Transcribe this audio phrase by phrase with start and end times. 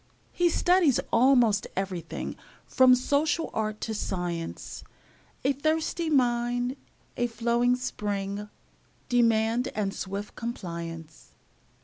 [0.31, 4.83] He studies almost everything From social art to science;
[5.43, 6.75] A thirsty mind,
[7.17, 8.49] a flowing spring,
[9.09, 11.35] Demand and swift compliance.